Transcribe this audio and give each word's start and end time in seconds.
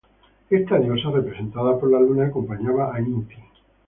Esta 0.49 0.79
diosa, 0.79 1.11
representada 1.11 1.77
por 1.79 1.91
la 1.91 1.99
Luna, 1.99 2.25
acompañaba 2.25 2.91
a 2.95 2.99
Inti. 2.99 3.35